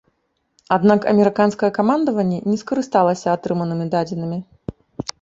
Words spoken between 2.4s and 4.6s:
не скарысталася атрыманымі дадзенымі.